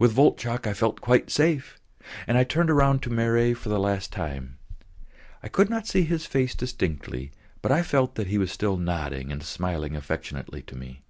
[0.00, 1.78] With Voltchok I felt quite safe,
[2.26, 4.58] and I turned round to Marey for the last time;
[5.44, 7.30] I could not see his face distinctly,
[7.62, 11.02] but I felt that he was still nodding and smiling affectionately to me.